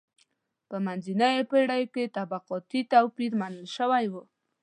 په 0.69 0.77
منځنیو 0.85 1.47
پېړیو 1.49 1.91
کې 1.93 2.13
طبقاتي 2.17 2.81
توپیر 2.93 3.31
منل 3.41 3.65
شوی 3.77 4.05
و. 4.11 4.13